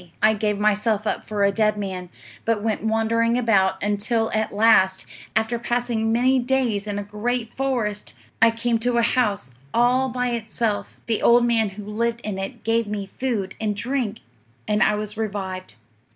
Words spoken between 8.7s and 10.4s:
to a house, all by